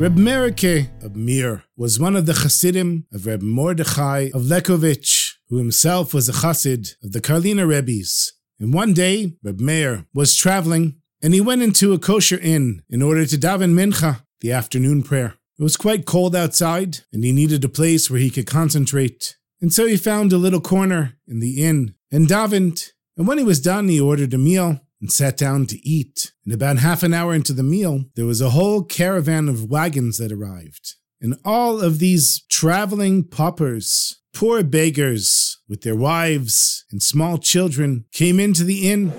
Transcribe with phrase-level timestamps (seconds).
[0.00, 5.58] Reb Meirke of Mir was one of the Hasidim of Reb Mordechai of Lekovich, who
[5.58, 8.32] himself was a Chassid of the Karliner Rebbes.
[8.58, 13.02] And one day, Reb Meir was traveling, and he went into a kosher inn in
[13.02, 15.34] order to daven mincha, the afternoon prayer.
[15.58, 19.36] It was quite cold outside, and he needed a place where he could concentrate.
[19.60, 22.92] And so he found a little corner in the inn and davened.
[23.18, 26.32] And when he was done, he ordered a meal and sat down to eat.
[26.44, 30.18] And about half an hour into the meal, there was a whole caravan of wagons
[30.18, 30.94] that arrived.
[31.20, 38.40] And all of these traveling paupers, poor beggars with their wives and small children, came
[38.40, 39.12] into the inn.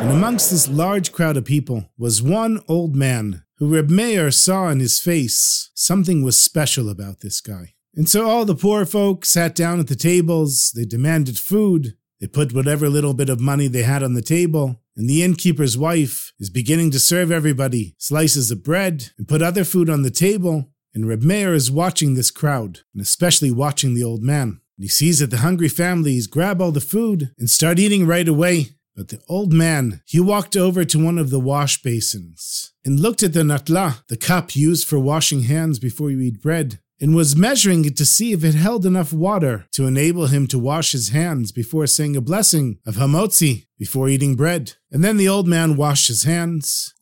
[0.00, 4.68] And amongst this large crowd of people was one old man who Reb Meir saw
[4.68, 7.74] in his face something was special about this guy.
[7.94, 12.26] And so all the poor folk sat down at the tables, they demanded food, they
[12.26, 16.32] put whatever little bit of money they had on the table, and the innkeeper's wife
[16.38, 20.70] is beginning to serve everybody slices of bread and put other food on the table.
[20.92, 24.60] And Reb Meir is watching this crowd, and especially watching the old man.
[24.76, 28.28] And he sees that the hungry families grab all the food and start eating right
[28.28, 28.76] away.
[28.96, 33.22] But the old man, he walked over to one of the wash basins and looked
[33.22, 37.34] at the natla, the cup used for washing hands before you eat bread, and was
[37.34, 41.08] measuring it to see if it held enough water to enable him to wash his
[41.08, 44.74] hands before saying a blessing of hamotzi before eating bread.
[44.90, 46.94] And then the old man washed his hands.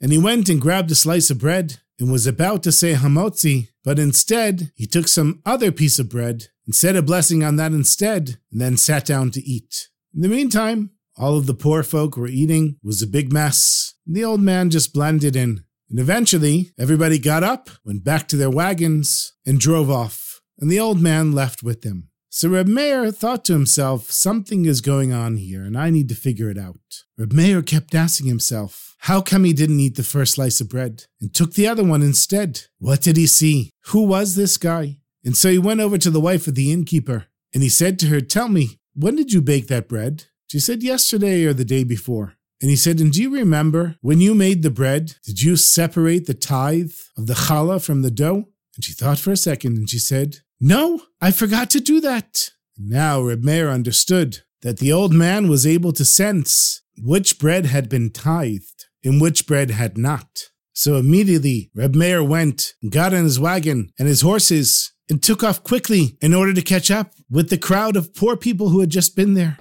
[0.00, 3.68] And he went and grabbed a slice of bread and was about to say hamotzi,
[3.84, 7.72] but instead he took some other piece of bread and said a blessing on that
[7.72, 9.88] instead, and then sat down to eat.
[10.14, 14.14] In the meantime, all of the poor folk were eating, was a big mess, and
[14.14, 15.64] the old man just blended in.
[15.90, 20.80] And eventually, everybody got up, went back to their wagons, and drove off, and the
[20.80, 22.10] old man left with them.
[22.30, 26.14] So Reb Meir thought to himself, something is going on here, and I need to
[26.14, 26.76] figure it out.
[27.16, 31.04] Reb Meir kept asking himself, how come he didn't eat the first slice of bread
[31.20, 32.62] and took the other one instead?
[32.78, 33.70] What did he see?
[33.86, 34.98] Who was this guy?
[35.24, 38.06] And so he went over to the wife of the innkeeper, and he said to
[38.08, 40.24] her, Tell me, when did you bake that bread?
[40.48, 42.34] She said, Yesterday or the day before.
[42.60, 46.26] And he said, And do you remember when you made the bread, did you separate
[46.26, 48.48] the tithe of the challah from the dough?
[48.76, 52.50] And she thought for a second and she said, No, I forgot to do that.
[52.76, 57.88] Now Reb Meir understood that the old man was able to sense which bread had
[57.88, 60.50] been tithed and which bread had not.
[60.72, 65.64] So immediately Reb Meir went got on his wagon and his horses and took off
[65.64, 69.16] quickly in order to catch up with the crowd of poor people who had just
[69.16, 69.58] been there.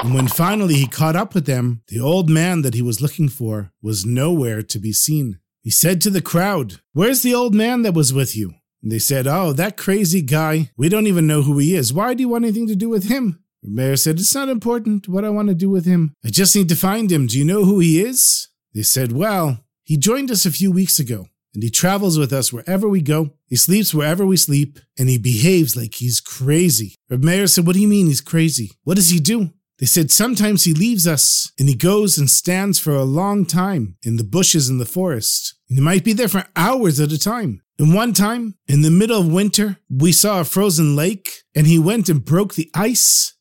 [0.00, 3.28] And when finally he caught up with them, the old man that he was looking
[3.28, 5.40] for was nowhere to be seen.
[5.62, 8.54] He said to the crowd, Where's the old man that was with you?
[8.82, 10.70] And they said, Oh, that crazy guy.
[10.76, 11.92] We don't even know who he is.
[11.92, 13.42] Why do you want anything to do with him?
[13.62, 16.14] The mayor said, It's not important what I want to do with him.
[16.24, 17.26] I just need to find him.
[17.26, 18.48] Do you know who he is?
[18.74, 22.52] They said, Well, he joined us a few weeks ago, and he travels with us
[22.52, 23.30] wherever we go.
[23.48, 26.94] He sleeps wherever we sleep, and he behaves like he's crazy.
[27.10, 28.70] Reb Meir said, What do you mean he's crazy?
[28.84, 29.50] What does he do?
[29.78, 33.96] They said sometimes he leaves us and he goes and stands for a long time
[34.02, 35.54] in the bushes in the forest.
[35.68, 37.62] And he might be there for hours at a time.
[37.78, 41.78] And one time, in the middle of winter, we saw a frozen lake and he
[41.78, 43.34] went and broke the ice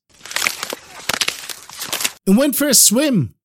[2.27, 3.35] and went for a swim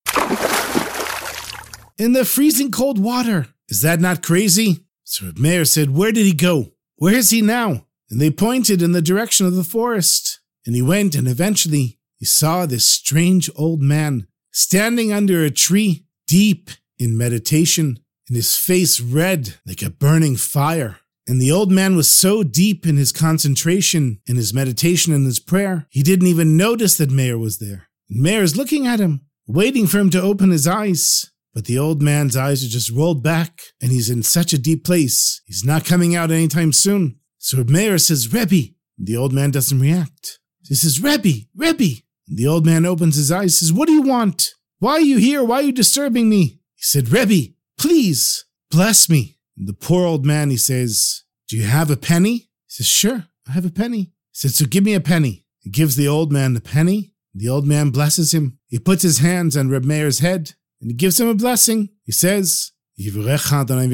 [1.96, 3.46] in the freezing cold water.
[3.68, 4.84] Is that not crazy?
[5.04, 6.72] So Reb Meir said, Where did he go?
[6.96, 7.86] Where is he now?
[8.10, 10.40] And they pointed in the direction of the forest.
[10.66, 16.04] And he went, and eventually he saw this strange old man standing under a tree,
[16.28, 20.98] deep in meditation, and his face red like a burning fire.
[21.26, 25.40] And the old man was so deep in his concentration, in his meditation, and his
[25.40, 27.88] prayer, he didn't even notice that Meir was there.
[28.10, 31.30] And Meir is looking at him, waiting for him to open his eyes.
[31.54, 34.84] But the old man's eyes are just rolled back, and he's in such a deep
[34.84, 35.40] place.
[35.46, 37.18] He's not coming out anytime soon.
[37.38, 38.74] So Meir says, Rebbe.
[38.98, 40.38] The old man doesn't react.
[40.68, 42.02] He says, Rebbe, Rebbe.
[42.32, 44.54] The old man opens his eyes, says, What do you want?
[44.78, 45.42] Why are you here?
[45.42, 46.60] Why are you disturbing me?
[46.76, 49.38] He said, Rebbe, please bless me.
[49.58, 52.32] And the poor old man, he says, Do you have a penny?
[52.34, 53.98] He says, Sure, I have a penny.
[53.98, 55.44] He said, So give me a penny.
[55.58, 58.58] He gives the old man the penny, The old man blesses him.
[58.68, 61.90] He puts his hands on Reb Meir's head and he gives him a blessing.
[62.04, 63.88] He says, Yivrecha Adonai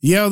[0.00, 0.26] Yeh.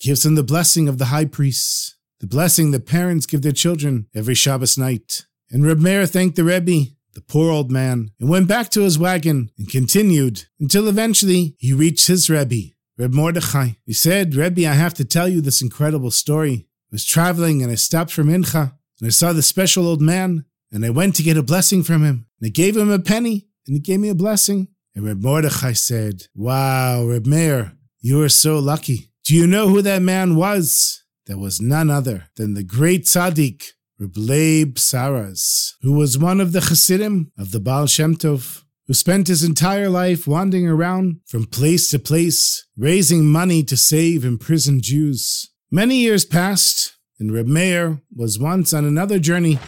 [0.00, 4.06] Gives him the blessing of the high priests, the blessing that parents give their children
[4.14, 5.26] every Shabbos night.
[5.50, 8.98] And Reb Meir thanked the Rebbe, the poor old man, and went back to his
[8.98, 13.70] wagon and continued until eventually he reached his Rebbe, Reb Mordechai.
[13.84, 16.68] He said, Rebbe, I have to tell you this incredible story.
[16.90, 20.44] I was traveling and I stopped for Mincha and I saw the special old man
[20.72, 22.26] and I went to get a blessing from him.
[22.40, 24.68] And I gave him a penny and he gave me a blessing.
[24.94, 29.09] And Reb Mordechai said, Wow, Reb Meir, you are so lucky.
[29.24, 31.02] Do you know who that man was?
[31.26, 33.62] That was none other than the great tzaddik,
[33.98, 38.94] Reb Leib Saras, who was one of the Hasidim of the Baal Shem Tov, who
[38.94, 44.82] spent his entire life wandering around from place to place, raising money to save imprisoned
[44.82, 45.50] Jews.
[45.70, 49.60] Many years passed, and Reb Meir was once on another journey,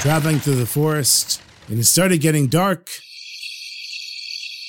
[0.00, 2.90] traveling through the forest, and it started getting dark.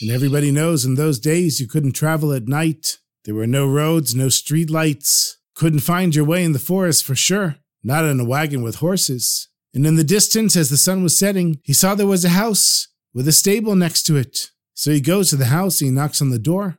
[0.04, 3.00] And everybody knows in those days you couldn't travel at night.
[3.26, 5.40] There were no roads, no street lights.
[5.56, 9.48] Couldn't find your way in the forest for sure, not in a wagon with horses.
[9.74, 12.90] And in the distance, as the sun was setting, he saw there was a house
[13.16, 14.52] with a stable next to it.
[14.76, 16.78] So he goes to the house, he knocks on the door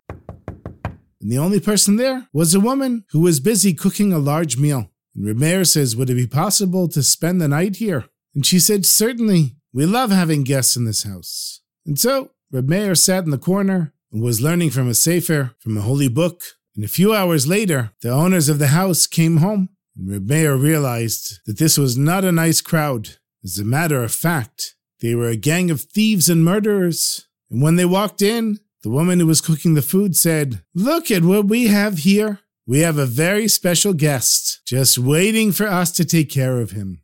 [1.25, 4.91] and the only person there was a woman who was busy cooking a large meal.
[5.17, 8.05] And Reb Meir says, Would it be possible to spend the night here?
[8.35, 9.57] And she said, Certainly.
[9.73, 11.63] We love having guests in this house.
[11.87, 15.77] And so Reb Meir sat in the corner and was learning from a sefer, from
[15.77, 16.45] a holy book.
[16.77, 19.71] And a few hours later, the owners of the house came home.
[19.97, 23.17] And Reb Meir realized that this was not a nice crowd.
[23.43, 27.27] As a matter of fact, they were a gang of thieves and murderers.
[27.51, 31.25] And when they walked in, the woman who was cooking the food said, Look at
[31.25, 32.39] what we have here.
[32.69, 37.01] We have a very special guest, just waiting for us to take care of him.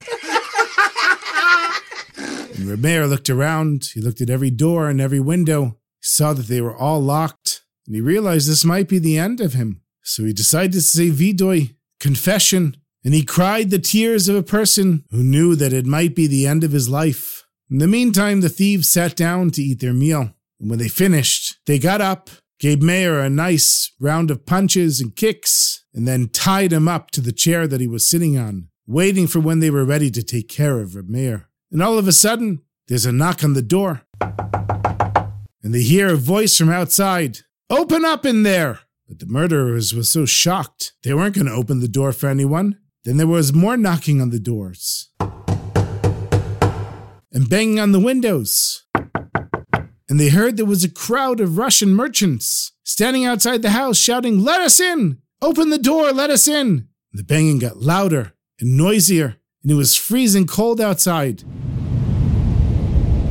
[2.60, 3.90] And Reb looked around.
[3.94, 5.78] He looked at every door and every window.
[5.98, 9.40] He saw that they were all locked, and he realized this might be the end
[9.40, 9.80] of him.
[10.02, 15.04] So he decided to say vidoy, confession, and he cried the tears of a person
[15.10, 17.44] who knew that it might be the end of his life.
[17.70, 20.34] In the meantime, the thieves sat down to eat their meal.
[20.60, 22.28] And when they finished, they got up,
[22.58, 27.22] gave Meir a nice round of punches and kicks, and then tied him up to
[27.22, 30.48] the chair that he was sitting on, waiting for when they were ready to take
[30.48, 31.49] care of Meir.
[31.70, 34.02] And all of a sudden, there's a knock on the door.
[35.62, 37.38] And they hear a voice from outside
[37.68, 38.80] Open up in there!
[39.08, 42.78] But the murderers were so shocked, they weren't going to open the door for anyone.
[43.04, 45.10] Then there was more knocking on the doors
[47.32, 48.84] and banging on the windows
[50.10, 54.40] and they heard there was a crowd of Russian merchants standing outside the house shouting,
[54.40, 55.18] Let us in!
[55.40, 56.66] Open the door, let us in!
[56.66, 61.44] And The banging got louder and noisier, and it was freezing cold outside.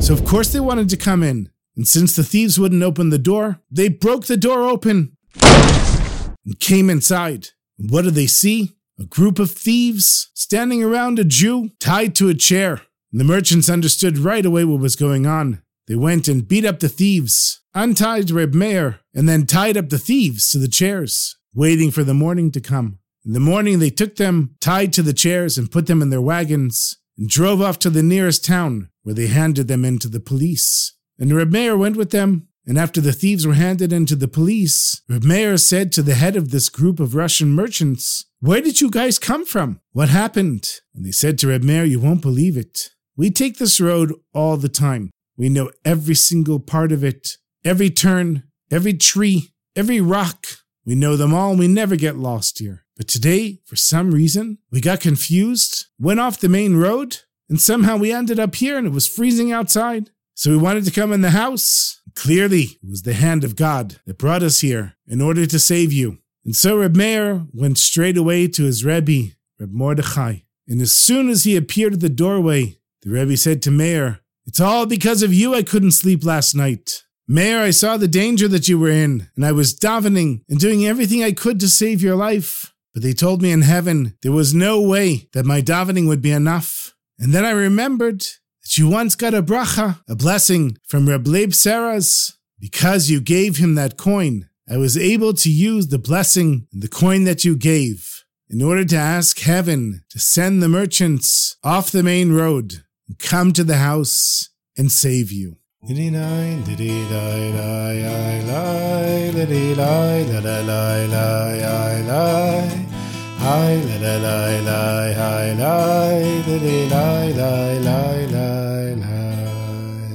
[0.00, 1.50] So, of course, they wanted to come in.
[1.76, 6.90] And since the thieves wouldn't open the door, they broke the door open and came
[6.90, 7.48] inside.
[7.78, 8.76] What did they see?
[8.98, 12.82] A group of thieves standing around a Jew tied to a chair.
[13.12, 15.62] And the merchants understood right away what was going on.
[15.88, 19.98] They went and beat up the thieves, untied Reb Meir, and then tied up the
[19.98, 22.99] thieves to the chairs, waiting for the morning to come.
[23.24, 26.22] In the morning, they took them, tied to the chairs, and put them in their
[26.22, 30.20] wagons, and drove off to the nearest town, where they handed them in to the
[30.20, 30.96] police.
[31.18, 34.28] And Reb Meir went with them, and after the thieves were handed in to the
[34.28, 38.80] police, Reb Meir said to the head of this group of Russian merchants, Where did
[38.80, 39.80] you guys come from?
[39.92, 40.68] What happened?
[40.94, 42.90] And they said to Reb Meir, You won't believe it.
[43.16, 45.10] We take this road all the time.
[45.36, 50.46] We know every single part of it, every turn, every tree, every rock.
[50.86, 52.84] We know them all we never get lost here.
[53.00, 57.96] But today, for some reason, we got confused, went off the main road, and somehow
[57.96, 60.10] we ended up here and it was freezing outside.
[60.34, 62.02] So we wanted to come in the house.
[62.14, 65.94] Clearly, it was the hand of God that brought us here in order to save
[65.94, 66.18] you.
[66.44, 70.40] And so Reb Meir went straight away to his Rebbe, Reb Mordechai.
[70.68, 74.60] And as soon as he appeared at the doorway, the Rebbe said to Meir, it's
[74.60, 77.04] all because of you I couldn't sleep last night.
[77.26, 80.84] Meir, I saw the danger that you were in, and I was davening and doing
[80.84, 82.74] everything I could to save your life.
[82.92, 86.32] But they told me in heaven there was no way that my davening would be
[86.32, 86.94] enough.
[87.18, 91.50] And then I remembered that you once got a bracha, a blessing from Reb Leib
[91.50, 92.34] Saras.
[92.58, 96.88] Because you gave him that coin, I was able to use the blessing and the
[96.88, 102.02] coin that you gave in order to ask heaven to send the merchants off the
[102.02, 105.59] main road and come to the house and save you.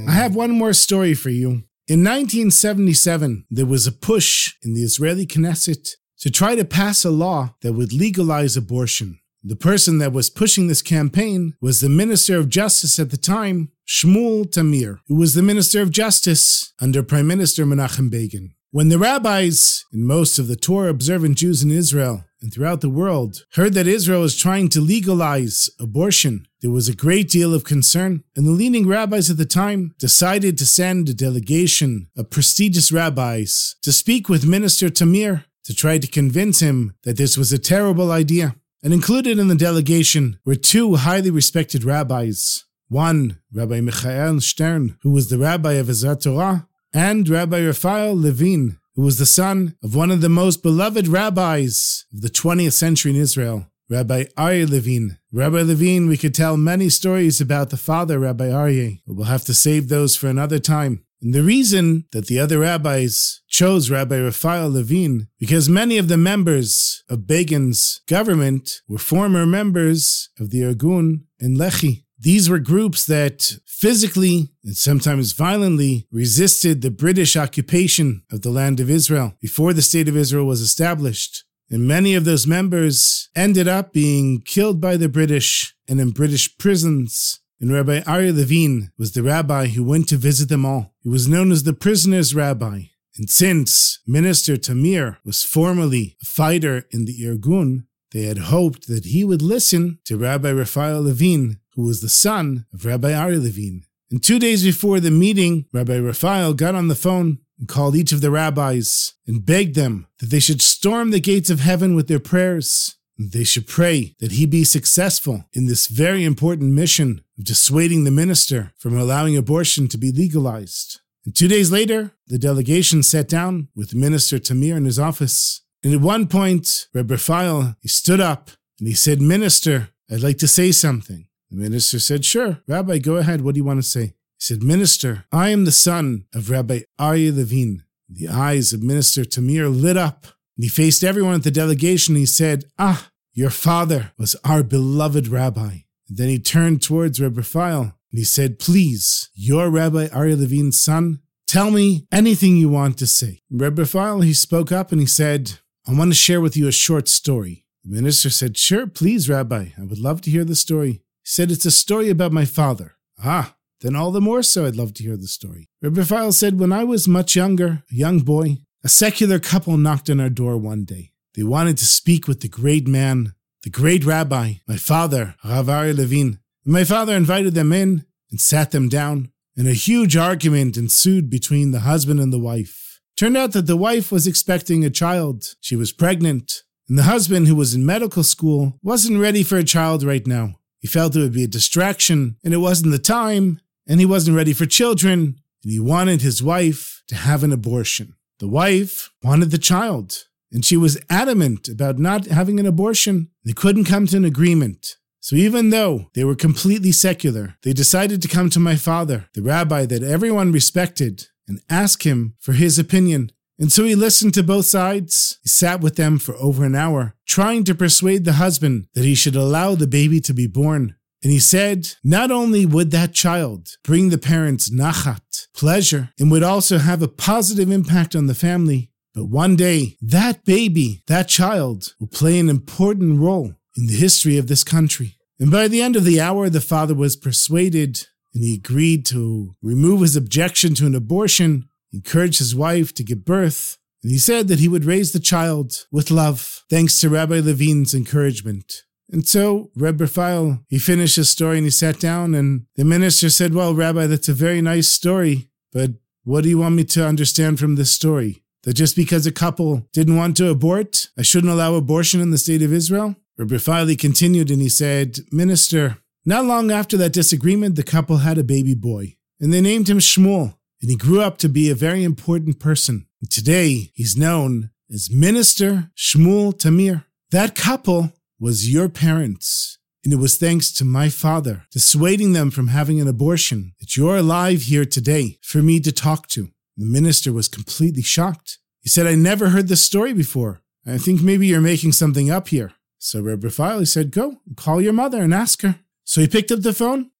[0.08, 1.64] I have one more story for you.
[1.88, 7.10] In 1977, there was a push in the Israeli Knesset to try to pass a
[7.10, 9.20] law that would legalize abortion.
[9.48, 13.70] The person that was pushing this campaign was the Minister of Justice at the time,
[13.88, 18.56] Shmuel Tamir, who was the Minister of Justice under Prime Minister Menachem Begin.
[18.72, 22.90] When the rabbis and most of the Torah observant Jews in Israel and throughout the
[22.90, 27.64] world heard that Israel was trying to legalize abortion, there was a great deal of
[27.64, 32.92] concern, and the leading rabbis at the time decided to send a delegation of prestigious
[32.92, 37.60] rabbis to speak with Minister Tamir to try to convince him that this was a
[37.60, 38.56] terrible idea.
[38.86, 42.66] And included in the delegation were two highly respected rabbis.
[42.88, 48.78] One, Rabbi Michael Stern, who was the rabbi of Ezrat Torah, and Rabbi Raphael Levin,
[48.94, 53.10] who was the son of one of the most beloved rabbis of the 20th century
[53.10, 55.18] in Israel, Rabbi Aryeh Levin.
[55.34, 59.46] Rabbi Levin, we could tell many stories about the father, Rabbi Aryeh, but we'll have
[59.46, 61.04] to save those for another time.
[61.26, 66.18] And the reason that the other rabbis chose Rabbi Raphael Levin, because many of the
[66.18, 72.04] members of Begin's government were former members of the Irgun and Lehi.
[72.20, 78.80] These were groups that physically and sometimes violently resisted the British occupation of the land
[78.80, 81.44] of Israel before the state of Israel was established.
[81.72, 86.56] And many of those members ended up being killed by the British and in British
[86.60, 87.40] prisons.
[87.66, 90.94] And Rabbi Aryeh Levin was the rabbi who went to visit them all.
[91.02, 92.82] He was known as the prisoner's rabbi.
[93.18, 99.06] And since Minister Tamir was formerly a fighter in the Irgun, they had hoped that
[99.06, 103.82] he would listen to Rabbi Raphael Levin who was the son of Rabbi Aryeh Levin.
[104.12, 108.12] And two days before the meeting, Rabbi Raphael got on the phone and called each
[108.12, 112.08] of the rabbis and begged them that they should storm the gates of heaven with
[112.08, 112.96] their prayers.
[113.18, 118.12] They should pray that he be successful in this very important mission of dissuading the
[118.12, 121.00] minister from allowing abortion to be legalized.
[121.26, 125.62] And two days later, the delegation sat down with Minister Tamir in his office.
[125.84, 130.38] And at one point, Rabbi Raphael, he stood up and he said, Minister, I'd like
[130.40, 131.28] to say something.
[131.50, 133.42] The minister said, Sure, Rabbi, go ahead.
[133.42, 134.06] What do you want to say?
[134.06, 137.84] He said, Minister, I am the son of Rabbi Aryeh Levin.
[138.10, 140.28] The eyes of Minister Tamir lit up,
[140.58, 142.16] and he faced everyone at the delegation.
[142.16, 145.80] He said, Ah, your father was our beloved rabbi.
[146.08, 150.82] And then he turned towards Rabbi Raphael and he said, Please, your Rabbi Aryeh Levin's
[150.82, 153.42] son, tell me anything you want to say.
[153.52, 156.72] Rabbi Raphael, he spoke up and he said, I want to share with you a
[156.72, 157.66] short story.
[157.84, 159.70] The minister said, Sure, please, Rabbi.
[159.78, 160.92] I would love to hear the story.
[160.92, 162.96] He said, It's a story about my father.
[163.24, 165.70] Ah, then all the more so I'd love to hear the story.
[165.82, 170.12] Rabbi Raphael said, When I was much younger, a young boy, a secular couple knocked
[170.12, 171.12] on our door one day.
[171.34, 176.38] They wanted to speak with the great man, the great rabbi, my father, Rav Levin.
[176.64, 181.32] And my father invited them in and sat them down, and a huge argument ensued
[181.32, 183.02] between the husband and the wife.
[183.18, 185.56] Turned out that the wife was expecting a child.
[185.62, 186.62] She was pregnant.
[186.88, 190.60] And the husband, who was in medical school, wasn't ready for a child right now.
[190.78, 194.38] He felt it would be a distraction, and it wasn't the time, and he wasn't
[194.38, 198.14] ready for children, and he wanted his wife to have an abortion.
[198.40, 203.30] The wife wanted the child, and she was adamant about not having an abortion.
[203.46, 204.98] They couldn't come to an agreement.
[205.22, 209.42] So even though they were completely secular, they decided to come to my father, the
[209.42, 213.32] rabbi that everyone respected, and ask him for his opinion.
[213.58, 215.40] And so he listened to both sides.
[215.42, 219.16] He sat with them for over an hour, trying to persuade the husband that he
[219.16, 220.96] should allow the baby to be born.
[221.26, 226.44] And he said, not only would that child bring the parents nachat, pleasure, and would
[226.44, 231.96] also have a positive impact on the family, but one day that baby, that child,
[232.00, 235.18] will play an important role in the history of this country.
[235.40, 238.06] And by the end of the hour, the father was persuaded
[238.36, 243.26] and he agreed to remove his objection to an abortion encouraged his wife to give
[243.26, 247.40] birth, and he said that he would raise the child with love, thanks to Rabbi
[247.40, 248.84] Levin's encouragement.
[249.12, 253.30] And so, Rabbi Raphael, he finished his story and he sat down, and the minister
[253.30, 255.92] said, Well, Rabbi, that's a very nice story, but
[256.24, 258.44] what do you want me to understand from this story?
[258.64, 262.40] That just because a couple didn't want to abort, I shouldn't allow abortion in the
[262.40, 263.16] state of Israel?
[263.38, 268.40] Rabbi Raphael continued and he said, Minister, not long after that disagreement, the couple had
[268.40, 271.76] a baby boy, and they named him Shmuel and he grew up to be a
[271.76, 273.08] very important person.
[273.22, 277.06] And today, he's known as Minister Shmuel Tamir.
[277.32, 282.68] That couple was your parents, and it was thanks to my father dissuading them from
[282.68, 286.50] having an abortion that you're alive here today for me to talk to.
[286.78, 288.60] The minister was completely shocked.
[288.82, 290.62] He said, I never heard this story before.
[290.86, 292.74] I think maybe you're making something up here.
[293.00, 295.80] So Reb Raphael said, Go, call your mother and ask her.
[296.04, 297.12] So he picked up the phone,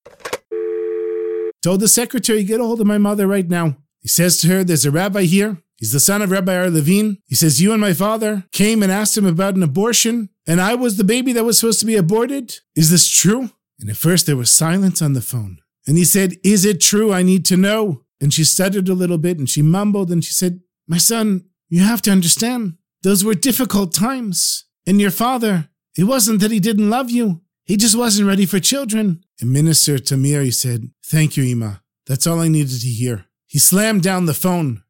[1.62, 3.78] told the secretary, Get a hold of my mother right now.
[4.00, 5.58] He says to her, There's a rabbi here.
[5.76, 7.18] He's the son of Rabbi Aryeh Levin.
[7.26, 10.74] He says, You and my father came and asked him about an abortion, and I
[10.74, 12.58] was the baby that was supposed to be aborted.
[12.74, 13.50] Is this true?
[13.78, 15.58] And at first there was silence on the phone.
[15.86, 17.12] And he said, Is it true?
[17.12, 18.02] I need to know.
[18.20, 21.82] And she stuttered a little bit and she mumbled and she said, My son, you
[21.82, 24.64] have to understand, those were difficult times.
[24.86, 28.60] And your father, it wasn't that he didn't love you, he just wasn't ready for
[28.60, 29.22] children.
[29.40, 31.82] And Minister Tamir, he said, Thank you, Ima.
[32.06, 33.26] That's all I needed to hear.
[33.46, 34.82] He slammed down the phone.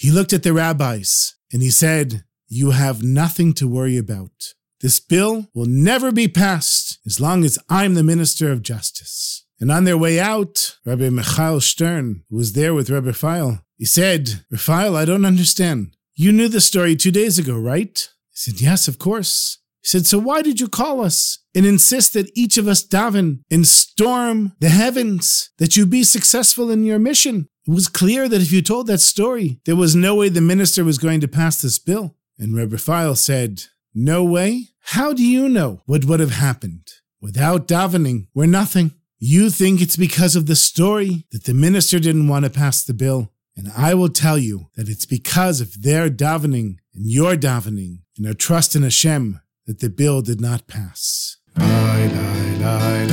[0.00, 4.54] He looked at the rabbis and he said, You have nothing to worry about.
[4.80, 9.44] This bill will never be passed as long as I'm the Minister of Justice.
[9.60, 13.84] And on their way out, Rabbi Michael Stern, who was there with Rabbi Raphael, he
[13.84, 15.94] said, Raphael, I don't understand.
[16.14, 18.08] You knew the story two days ago, right?
[18.30, 19.58] He said, Yes, of course.
[19.82, 23.40] He said, So why did you call us and insist that each of us daven
[23.50, 27.50] and storm the heavens, that you be successful in your mission?
[27.70, 30.82] It was clear that if you told that story, there was no way the minister
[30.82, 32.16] was going to pass this bill.
[32.36, 33.62] And Rabbi Raphael said,
[33.94, 34.70] No way?
[34.80, 36.88] How do you know what would have happened?
[37.20, 38.94] Without davening, we're nothing.
[39.20, 42.92] You think it's because of the story that the minister didn't want to pass the
[42.92, 43.30] bill.
[43.56, 48.26] And I will tell you that it's because of their davening and your davening and
[48.26, 51.36] our trust in Hashem that the bill did not pass.
[51.56, 53.06] Lie, lie, lie,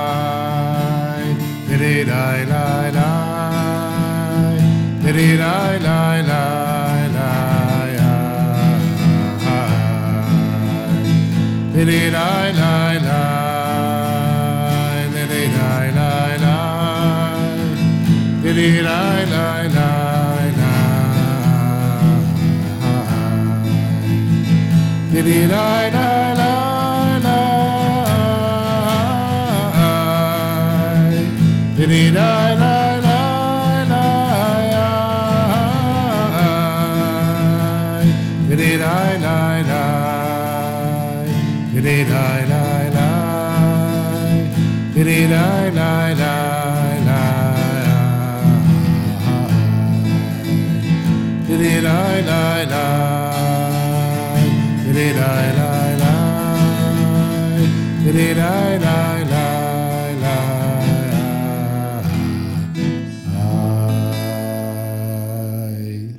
[1.68, 3.28] Diddy, lie, lie, lie.
[5.02, 6.55] Diddy, lie, lie, lie,
[11.86, 12.10] Diddy,
[32.10, 32.45] lie,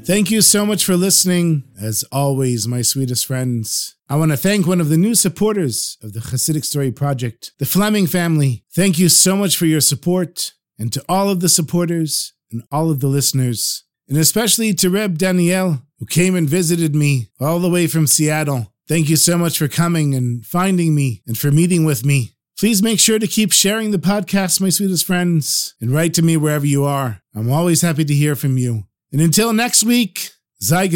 [0.06, 1.66] Thank you so much for listening.
[1.78, 3.97] As always, my sweetest friends.
[4.10, 7.66] I want to thank one of the new supporters of the Hasidic Story Project, the
[7.66, 8.64] Fleming family.
[8.74, 12.90] Thank you so much for your support, and to all of the supporters and all
[12.90, 17.70] of the listeners, and especially to Reb Danielle, who came and visited me all the
[17.70, 18.74] way from Seattle.
[18.88, 22.32] Thank you so much for coming and finding me and for meeting with me.
[22.58, 26.38] Please make sure to keep sharing the podcast, my sweetest friends, and write to me
[26.38, 27.22] wherever you are.
[27.36, 28.84] I'm always happy to hear from you.
[29.12, 30.90] And until next week, sei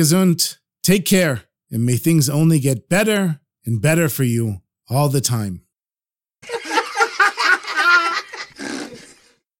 [0.81, 4.57] take care, and may things only get better and better for you
[4.89, 5.63] all the time.